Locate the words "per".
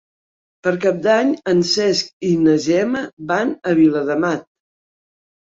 0.67-0.71